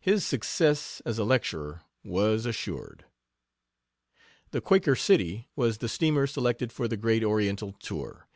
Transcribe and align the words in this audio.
His 0.00 0.24
success 0.24 1.02
as 1.04 1.18
a 1.18 1.24
lecturer 1.24 1.82
was 2.04 2.46
assured. 2.46 3.04
The 4.52 4.60
Quaker 4.60 4.94
City 4.94 5.48
was 5.56 5.78
the 5.78 5.88
steamer 5.88 6.28
selected 6.28 6.70
for 6.70 6.86
the 6.86 6.96
great 6.96 7.24
oriental 7.24 7.72
tour. 7.72 8.28